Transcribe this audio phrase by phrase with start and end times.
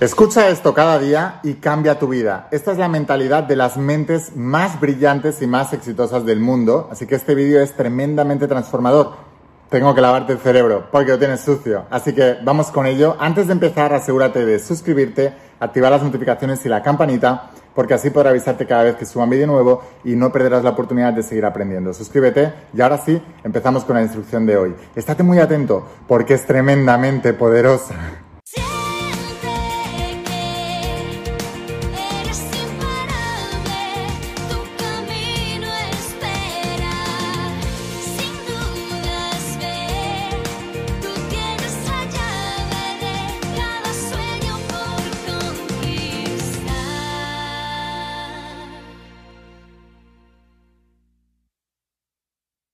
[0.00, 2.48] Escucha esto cada día y cambia tu vida.
[2.52, 7.06] Esta es la mentalidad de las mentes más brillantes y más exitosas del mundo, así
[7.06, 9.10] que este vídeo es tremendamente transformador.
[9.68, 13.14] Tengo que lavarte el cerebro porque lo tienes sucio, así que vamos con ello.
[13.20, 18.30] Antes de empezar, asegúrate de suscribirte, activar las notificaciones y la campanita, porque así podré
[18.30, 21.44] avisarte cada vez que suba un vídeo nuevo y no perderás la oportunidad de seguir
[21.44, 21.92] aprendiendo.
[21.92, 24.74] Suscríbete y ahora sí, empezamos con la instrucción de hoy.
[24.96, 27.94] Estate muy atento porque es tremendamente poderosa.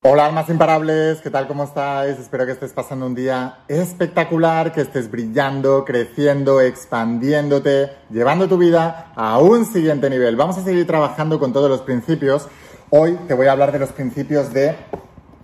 [0.09, 1.49] Hola almas imparables, ¿qué tal?
[1.49, 2.17] ¿Cómo estáis?
[2.17, 9.11] Espero que estés pasando un día espectacular, que estés brillando, creciendo, expandiéndote, llevando tu vida
[9.17, 10.37] a un siguiente nivel.
[10.37, 12.47] Vamos a seguir trabajando con todos los principios.
[12.91, 14.77] Hoy te voy a hablar de los principios de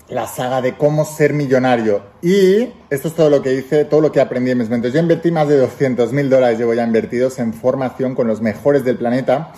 [0.08, 2.00] la saga de cómo ser millonario.
[2.22, 4.92] Y esto es todo lo que hice, todo lo que aprendí en mis momentos.
[4.92, 8.84] Yo invertí más de 200 mil dólares, llevo ya invertidos en formación con los mejores
[8.84, 9.55] del planeta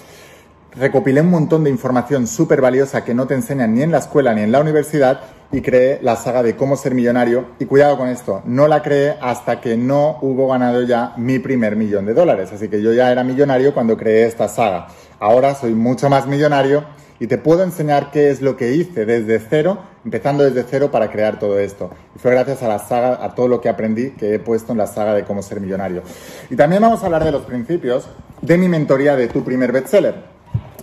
[0.76, 4.34] recopilé un montón de información súper valiosa que no te enseñan ni en la escuela
[4.34, 5.20] ni en la universidad
[5.52, 7.46] y creé la saga de cómo ser millonario.
[7.58, 11.76] Y cuidado con esto, no la creé hasta que no hubo ganado ya mi primer
[11.76, 12.50] millón de dólares.
[12.52, 14.88] Así que yo ya era millonario cuando creé esta saga.
[15.20, 16.84] Ahora soy mucho más millonario
[17.20, 21.10] y te puedo enseñar qué es lo que hice desde cero, empezando desde cero para
[21.10, 21.90] crear todo esto.
[22.16, 24.78] Y fue gracias a la saga, a todo lo que aprendí que he puesto en
[24.78, 26.02] la saga de cómo ser millonario.
[26.50, 28.08] Y también vamos a hablar de los principios
[28.42, 30.33] de mi mentoría de tu primer bestseller.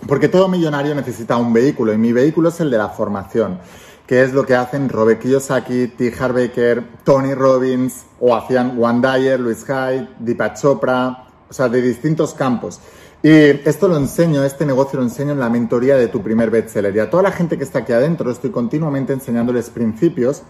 [0.08, 3.60] Porque todo millonario necesita un vehículo y mi vehículo es el de la formación,
[4.08, 6.12] que es lo que hacen Robert Kiyosaki, T.
[6.12, 12.34] Baker, Tony Robbins o hacían Juan Dyer, Luis Hyde, Deepak Chopra, o sea, de distintos
[12.34, 12.80] campos.
[13.24, 16.96] Y esto lo enseño, este negocio lo enseño en la mentoría de tu primer bestseller.
[16.96, 20.42] Y a toda la gente que está aquí adentro estoy continuamente enseñándoles principios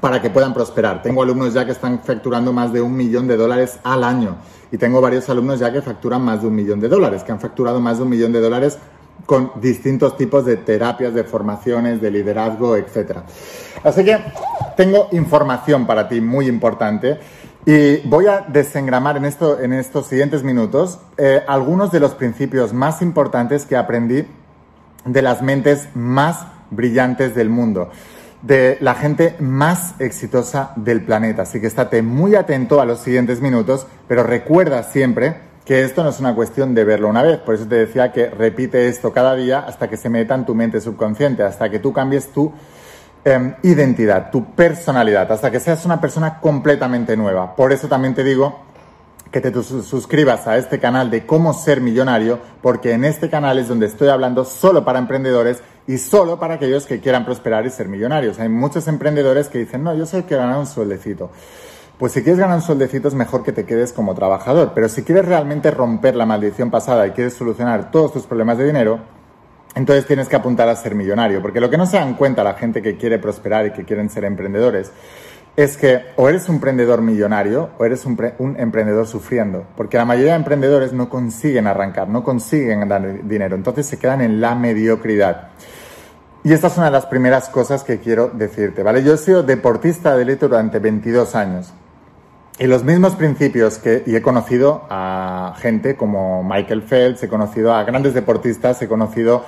[0.00, 1.02] para que puedan prosperar.
[1.02, 4.36] Tengo alumnos ya que están facturando más de un millón de dólares al año
[4.70, 7.40] y tengo varios alumnos ya que facturan más de un millón de dólares, que han
[7.40, 8.78] facturado más de un millón de dólares
[9.26, 13.18] con distintos tipos de terapias, de formaciones, de liderazgo, etc.
[13.82, 14.18] Así que
[14.76, 17.18] tengo información para ti muy importante
[17.64, 22.72] y voy a desengramar en, esto, en estos siguientes minutos eh, algunos de los principios
[22.72, 24.26] más importantes que aprendí
[25.06, 27.90] de las mentes más brillantes del mundo
[28.46, 31.42] de la gente más exitosa del planeta.
[31.42, 36.10] Así que estate muy atento a los siguientes minutos, pero recuerda siempre que esto no
[36.10, 37.38] es una cuestión de verlo una vez.
[37.38, 40.54] Por eso te decía que repite esto cada día hasta que se meta en tu
[40.54, 42.52] mente subconsciente, hasta que tú cambies tu
[43.24, 47.56] em, identidad, tu personalidad, hasta que seas una persona completamente nueva.
[47.56, 48.60] Por eso también te digo
[49.32, 53.66] que te suscribas a este canal de cómo ser millonario, porque en este canal es
[53.66, 57.88] donde estoy hablando solo para emprendedores y solo para aquellos que quieran prosperar y ser
[57.88, 58.38] millonarios.
[58.38, 61.30] Hay muchos emprendedores que dicen, no, yo el que gana un sueldecito.
[61.98, 65.02] Pues si quieres ganar un sueldecito es mejor que te quedes como trabajador, pero si
[65.04, 68.98] quieres realmente romper la maldición pasada y quieres solucionar todos tus problemas de dinero,
[69.76, 72.54] entonces tienes que apuntar a ser millonario, porque lo que no se dan cuenta la
[72.54, 74.90] gente que quiere prosperar y que quieren ser emprendedores
[75.56, 80.04] es que o eres un emprendedor millonario o eres un, un, emprendedor sufriendo, porque la
[80.04, 84.54] mayoría de emprendedores no consiguen arrancar, no consiguen ganar dinero, entonces se quedan en la
[84.54, 85.48] mediocridad.
[86.42, 89.02] Y esta es una de las primeras cosas que quiero decirte, ¿vale?
[89.02, 91.72] Yo he sido deportista de élite durante 22 años.
[92.58, 97.72] Y los mismos principios que, y he conocido a gente como Michael Phelps, he conocido
[97.72, 99.44] a grandes deportistas, he conocido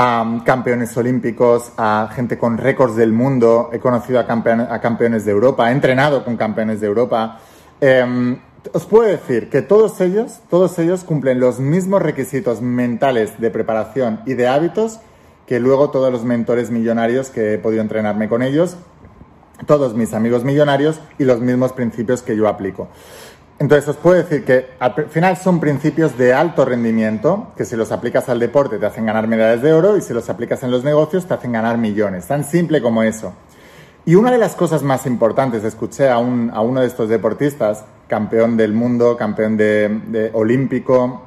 [0.00, 5.68] a campeones olímpicos, a gente con récords del mundo, he conocido a, campeones de Europa,
[5.68, 7.40] he entrenado con campeones de Europa.
[7.80, 8.38] Em,
[8.72, 14.20] os puedo decir que todos ellos, todos ellos cumplen los mismos requisitos mentales de preparación
[14.24, 15.00] y de hábitos
[15.46, 18.76] que luego todos los mentores millonarios que he podido entrenarme con ellos,
[19.66, 22.86] todos mis amigos millonarios y los mismos principios que yo aplico.
[23.60, 27.90] Entonces os puedo decir que al final son principios de alto rendimiento, que si los
[27.90, 30.84] aplicas al deporte te hacen ganar medallas de oro y si los aplicas en los
[30.84, 32.26] negocios te hacen ganar millones.
[32.26, 33.32] Tan simple como eso.
[34.04, 37.84] Y una de las cosas más importantes, escuché a, un, a uno de estos deportistas,
[38.06, 41.22] campeón del mundo, campeón de, olímpico,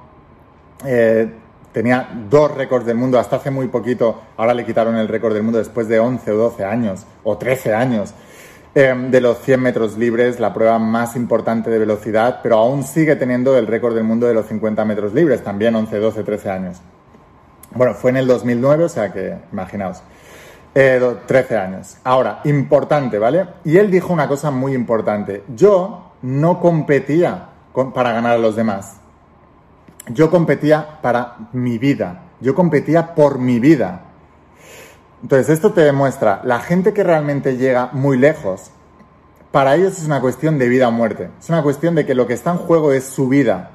[0.86, 1.32] eh,
[1.74, 5.44] tenía dos récords del mundo hasta hace muy poquito, ahora le quitaron el récord del
[5.44, 8.14] mundo después de 11 o 12 años, o 13 años,
[8.74, 13.16] em, de los 100 metros libres, la prueba más importante de velocidad, pero aún sigue
[13.16, 16.82] teniendo el récord del mundo de los 50 metros libres, también 11, 12, 13 años.
[17.74, 20.02] Bueno, fue en el 2009, o sea que imaginaos.
[20.74, 21.98] 13 eh, años.
[22.04, 23.46] Ahora, importante, ¿vale?
[23.66, 25.44] Y él dijo una cosa muy importante.
[25.54, 27.50] Yo no competía
[27.94, 28.98] para ganar a los demás.
[30.08, 32.24] Yo competía para mi vida.
[32.40, 34.11] Yo competía por mi vida.
[35.22, 38.72] Entonces, esto te demuestra, la gente que realmente llega muy lejos,
[39.52, 41.30] para ellos es una cuestión de vida o muerte.
[41.40, 43.72] Es una cuestión de que lo que está en juego es su vida.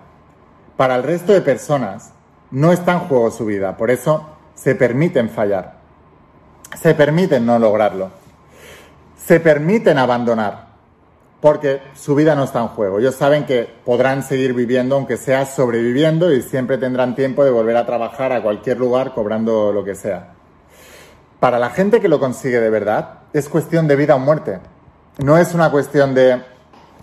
[0.76, 2.12] Para el resto de personas,
[2.50, 3.76] no está en juego su vida.
[3.76, 5.76] Por eso se permiten fallar.
[6.80, 8.10] Se permiten no lograrlo.
[9.22, 10.66] Se permiten abandonar.
[11.42, 12.98] Porque su vida no está en juego.
[12.98, 17.76] Ellos saben que podrán seguir viviendo, aunque sea sobreviviendo, y siempre tendrán tiempo de volver
[17.76, 20.35] a trabajar a cualquier lugar cobrando lo que sea.
[21.40, 24.58] Para la gente que lo consigue de verdad, es cuestión de vida o muerte.
[25.18, 26.42] No es una cuestión de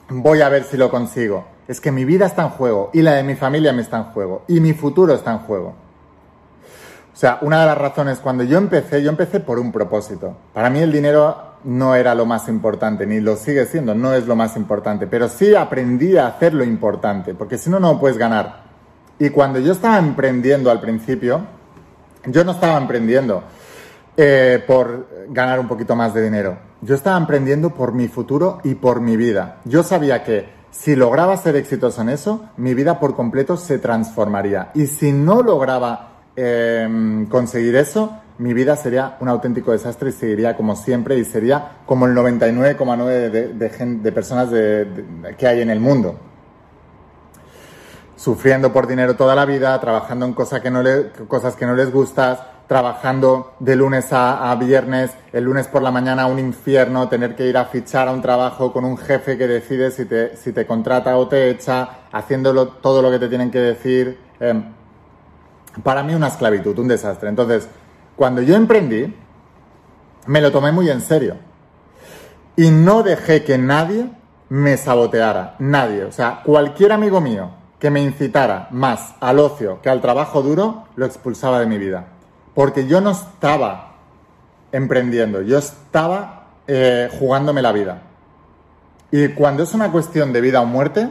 [0.10, 1.46] voy a ver si lo consigo.
[1.68, 4.04] Es que mi vida está en juego y la de mi familia me está en
[4.06, 5.76] juego y mi futuro está en juego.
[7.14, 10.36] O sea, una de las razones cuando yo empecé, yo empecé por un propósito.
[10.52, 14.26] Para mí el dinero no era lo más importante, ni lo sigue siendo, no es
[14.26, 18.18] lo más importante, pero sí aprendí a hacer lo importante, porque si no, no puedes
[18.18, 18.64] ganar.
[19.20, 21.42] Y cuando yo estaba emprendiendo al principio,
[22.26, 23.44] yo no estaba emprendiendo
[24.16, 26.58] eh, por ganar un poquito más de dinero.
[26.82, 29.60] Yo estaba emprendiendo por mi futuro y por mi vida.
[29.66, 34.72] Yo sabía que si lograba ser exitoso en eso, mi vida por completo se transformaría.
[34.74, 40.58] Y si no lograba em, conseguir eso, mi vida sería un auténtico desastre y seguiría
[40.58, 43.54] como siempre y sería como el 99,9% de,
[43.94, 44.50] de, personas
[45.38, 46.20] que hay en el mundo.
[48.16, 50.84] Sufriendo por dinero toda la vida, trabajando en cosas que no,
[51.28, 56.28] cosas que no les gustas, trabajando de lunes a, viernes, el lunes por la mañana
[56.28, 59.92] un infierno, tener que ir a fichar a un trabajo con un jefe que decide
[59.92, 63.60] si te, si te contrata o te echa, haciéndolo todo lo que te tienen que
[63.60, 64.18] decir.
[64.40, 64.64] Em,
[65.84, 67.30] para mí una esclavitud, un desastre.
[67.30, 67.68] Entonces,
[68.16, 69.14] cuando yo emprendí,
[70.28, 71.36] me lo tomé muy en serio.
[72.56, 74.10] Y no dejé que nadie
[74.50, 76.06] me saboteara, nadie.
[76.06, 77.50] O sea, cualquier amigo mío
[77.80, 82.13] que me incitara más al ocio que al trabajo duro, lo expulsaba de mi vida
[82.54, 83.96] porque yo no estaba
[84.72, 88.02] emprendiendo, yo estaba eh, jugándome la vida.
[89.12, 91.10] Y cuando es una cuestión de vida o muerte,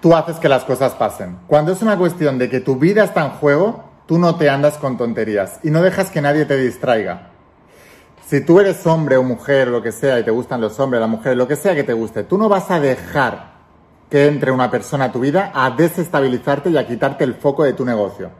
[0.00, 1.38] tú haces que las cosas pasen.
[1.46, 4.78] Cuando es una cuestión de que tu vida está en juego, tú no te andas
[4.78, 7.28] con tonterías y no dejas que nadie te distraiga.
[8.26, 11.06] Si tú eres hombre o mujer, lo que sea, y te gustan los hombres, la
[11.06, 13.52] mujer, lo que sea que te guste, tú no vas a dejar
[14.10, 17.72] que entre una persona a tu vida a desestabilizarte y a quitarte el foco de
[17.72, 18.30] tu negocio.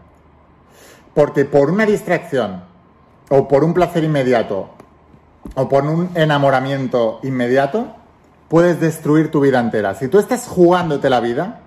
[1.14, 2.62] Porque por una distracción,
[3.28, 4.70] o por un placer inmediato,
[5.54, 7.88] o por un enamoramiento inmediato,
[8.48, 9.94] puedes destruir tu vida entera.
[9.94, 11.60] Si tú estás jugándote la vida,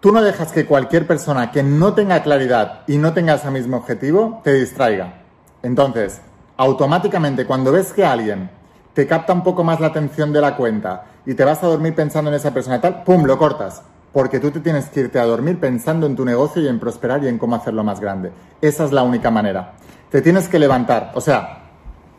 [0.00, 3.78] tú no dejas que cualquier persona que no tenga claridad y no tenga ese mismo
[3.78, 5.22] objetivo te distraiga.
[5.62, 6.20] Entonces,
[6.56, 8.50] automáticamente cuando ves que alguien
[8.94, 11.94] te capta un poco más la atención de la cuenta y te vas a dormir
[11.94, 13.82] pensando en esa persona tal, ¡pum!, lo cortas
[14.16, 17.22] porque tú te tienes que irte a dormir pensando en tu negocio y en prosperar
[17.22, 18.32] y en cómo hacerlo más grande.
[18.62, 19.74] Esa es la única manera.
[20.10, 21.12] Te tienes que levantar.
[21.14, 21.64] O sea,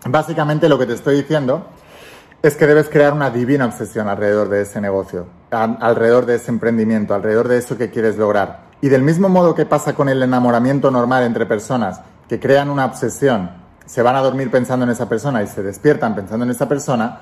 [0.05, 1.65] básicamente lo que te estoy diciendo
[2.43, 7.15] es que debes crear una divina obsesión alrededor de ese negocio, alrededor de ese emprendimiento,
[7.15, 8.59] alrededor de eso que quieres lograr.
[8.79, 12.85] Y del mismo modo que pasa con el enamoramiento normal entre personas que crean una
[12.85, 13.49] obsesión,
[13.87, 17.21] se van a dormir pensando en esa persona y se despiertan pensando en esa persona,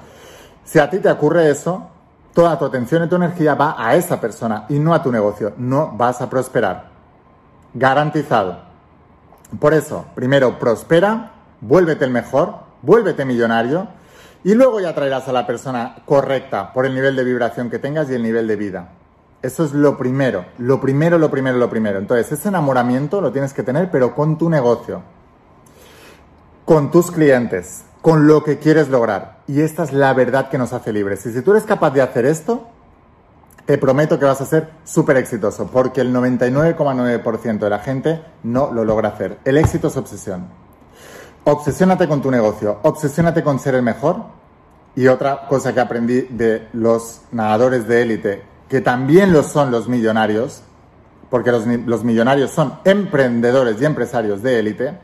[0.66, 1.92] si a ti te ocurre eso,
[2.36, 5.54] toda tu atención y tu energía va a esa persona y no a tu negocio.
[5.58, 6.90] No vas a prosperar.
[7.74, 8.60] Garantizado.
[9.58, 13.88] Por eso, primero prospera, vuélvete el mejor, vuélvete millonario
[14.44, 18.10] y luego ya traerás a la persona correcta por el nivel de vibración que tengas
[18.10, 18.90] y el nivel de vida.
[19.42, 22.00] Eso es lo primero, lo primero, lo primero, lo primero.
[22.00, 25.04] Entonces, ese enamoramiento lo tienes que tener, pero con tu negocio,
[26.66, 29.35] con tus clientes, con lo que quieres lograr.
[29.48, 31.26] Y esta es la verdad que nos hace libres.
[31.26, 32.68] Y si tú eres capaz de hacer esto,
[33.66, 38.72] te prometo que vas a ser súper exitoso, porque el 99,9% de la gente no
[38.72, 39.40] lo logra hacer.
[39.44, 40.48] El éxito es obsesión.
[41.44, 44.24] Obsesiónate con tu negocio, obsesiónate con ser el mejor.
[44.96, 49.90] Y otra cosa que aprendí de los nadadores de élite, que también lo son los
[49.90, 50.62] millonarios,
[51.30, 54.98] porque los, los millonarios son emprendedores y empresarios de élite,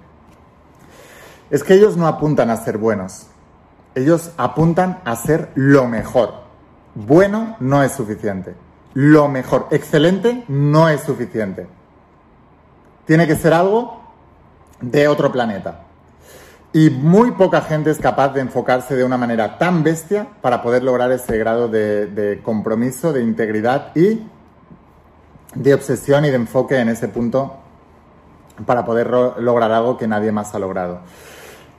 [1.50, 3.27] es que ellos no apuntan a ser buenos,
[3.95, 6.33] ellos apuntan a ser lo mejor.
[6.95, 8.55] Bueno no es suficiente.
[8.93, 11.67] Lo mejor, excelente no es suficiente.
[13.05, 14.01] Tiene que ser algo
[14.81, 15.81] de otro planeta.
[16.74, 20.83] Y muy poca gente es capaz de enfocarse de una manera tan bestia para poder
[20.83, 24.21] lograr ese grado de, compromiso, de integridad y
[25.53, 27.57] de obsesión y de enfoque en ese punto
[28.65, 31.01] para poder lograr algo que nadie más ha logrado.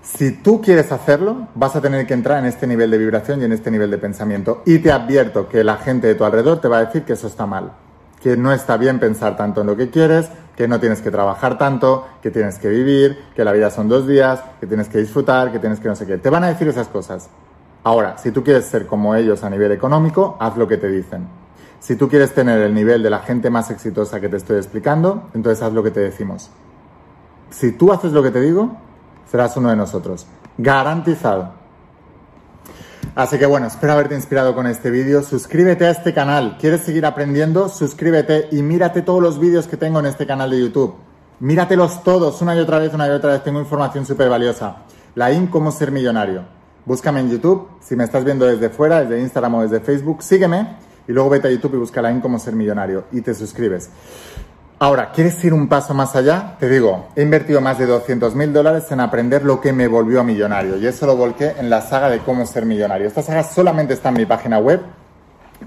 [0.02, 3.44] Si tú quieres hacerlo, vas a tener que entrar en este nivel de vibración y
[3.44, 4.62] en este nivel de pensamiento.
[4.66, 7.28] Y te advierto que la gente de tu alrededor te va a decir que eso
[7.28, 7.72] está mal,
[8.20, 11.56] que no está bien pensar tanto en lo que quieres, que no tienes que trabajar
[11.56, 15.52] tanto, que tienes que vivir, que la vida son dos días, que tienes que disfrutar,
[15.52, 16.18] que tienes que no sé qué.
[16.18, 17.28] Te van a decir esas cosas.
[17.84, 21.28] Ahora, si tú quieres ser como ellos a nivel económico, haz lo que te dicen.
[21.78, 25.30] Si tú quieres tener el nivel de la gente más exitosa que te estoy explicando,
[25.32, 26.50] entonces haz lo que te decimos.
[27.50, 28.76] Si tú haces lo que te digo,
[29.32, 30.26] serás uno de nosotros.
[30.58, 31.54] Garantizado.
[33.14, 35.22] Así que bueno, espero haberte inspirado con este vídeo.
[35.22, 36.58] Suscríbete a este canal.
[36.60, 37.70] ¿Quieres seguir aprendiendo?
[37.70, 40.94] Suscríbete y mírate todos los vídeos que tengo en este canal de YouTube.
[41.40, 43.42] Míratelos todos, una y otra vez, una y otra vez.
[43.42, 44.82] Tengo información súper valiosa.
[45.14, 46.44] La IN, cómo ser millonario.
[46.84, 47.68] Búscame en YouTube.
[47.80, 50.76] Si me estás viendo desde fuera, desde Instagram o desde Facebook, sígueme.
[51.08, 53.04] Y luego vete a YouTube y busca la IN, cómo ser millonario.
[53.12, 53.88] Y te suscribes.
[54.82, 56.56] Ahora, ¿quieres ir un paso más allá?
[56.58, 60.18] Te digo, he invertido más de 200 mil dólares en aprender lo que me volvió
[60.18, 63.06] a millonario y eso lo volqué en la saga de cómo ser millonario.
[63.06, 64.80] Esta saga solamente está en mi página web,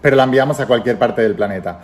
[0.02, 1.80] pero la enviamos a cualquier parte del planeta.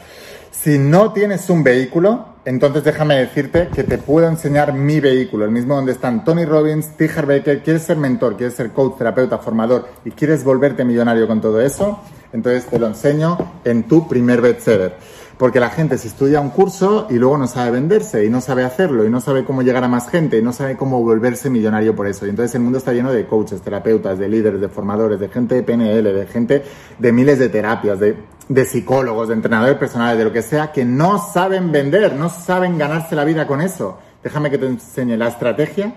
[0.52, 5.52] Si no tienes un vehículo, entonces déjame decirte que te puedo enseñar mi vehículo, el
[5.52, 7.64] mismo donde están Tony Robbins, Tiger Baker.
[7.64, 12.02] ¿Quieres ser mentor, quieres ser coach, terapeuta, formador y quieres volverte millonario con todo eso?
[12.34, 15.21] Entonces te lo enseño en tu primer bestseller.
[15.42, 18.64] Porque la gente se estudia un curso y luego no sabe venderse y no sabe
[18.64, 21.96] hacerlo y no sabe cómo llegar a más gente y no sabe cómo volverse millonario
[21.96, 22.28] por eso.
[22.28, 25.56] Y entonces el mundo está lleno de coaches, terapeutas, de líderes, de formadores, de gente
[25.56, 26.64] de PNL, de gente
[27.00, 28.18] de miles de terapias, de,
[28.50, 32.78] de psicólogos, de entrenadores personales, de lo que sea, que no saben vender, no saben
[32.78, 33.98] ganarse la vida con eso.
[34.24, 35.92] Déjame que te enseñe la estrategia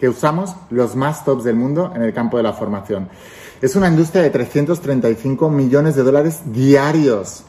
[0.00, 3.10] que usamos los más tops del mundo en el campo de la formación.
[3.60, 7.44] Es una industria de 335 millones de dólares diarios.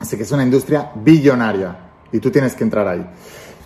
[0.00, 1.76] Así que es una industria billonaria
[2.10, 3.06] y tú tienes que entrar ahí.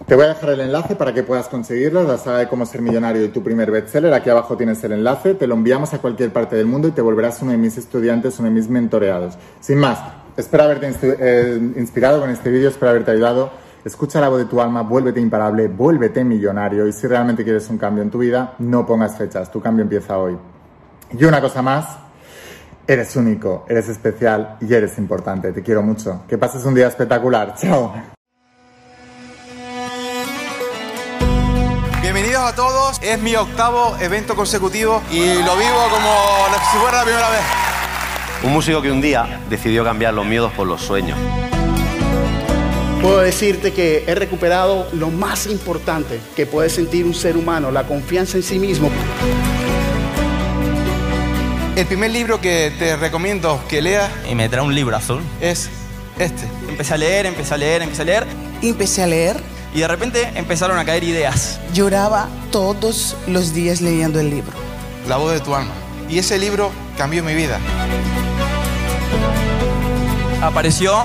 [0.06, 2.82] Te voy a dejar el enlace para que puedas conseguirlo, la saga de cómo ser
[2.82, 4.12] millonario y tu primer bestseller.
[4.12, 7.00] Aquí abajo tienes el enlace, te lo enviamos a cualquier parte del mundo y te
[7.00, 9.38] volverás uno de mis estudiantes, uno de mis mentoreados.
[9.60, 10.00] Sin más,
[10.36, 13.50] espero haberte eh, inspirado con este vídeo, espero haberte ayudado.
[13.84, 17.78] Escucha la voz de tu alma, vuélvete imparable, vuélvete millonario y si realmente quieres un
[17.78, 20.36] cambio en tu vida, no pongas fechas, tu cambio empieza hoy.
[21.16, 21.98] Y una cosa más,
[22.86, 25.52] Eres único, eres especial y eres importante.
[25.52, 26.22] Te quiero mucho.
[26.28, 27.54] Que pases un día espectacular.
[27.60, 27.94] Chao.
[32.02, 33.00] Bienvenidos a todos.
[33.02, 36.14] Es mi octavo evento consecutivo y lo vivo como
[36.70, 37.40] si fuera la primera vez.
[38.42, 41.18] Un músico que un día decidió cambiar los miedos por los sueños.
[43.00, 47.84] Puedo decirte que he recuperado lo más importante que puede sentir un ser humano, la
[47.84, 48.90] confianza en sí mismo.
[51.76, 55.22] El primer libro que te recomiendo que leas y me trae un libro azul.
[55.40, 55.68] es
[56.20, 56.46] este.
[56.68, 58.26] Empecé a leer, empecé a leer, empecé a leer
[58.62, 59.36] Empecé a leer,
[59.74, 61.58] y de repente empezaron a caer ideas.
[61.72, 64.52] lloraba todos los días leyendo el libro.
[65.08, 65.72] La voz de tu alma.
[66.08, 67.58] Y ese libro cambió mi vida.
[70.40, 71.04] Apareció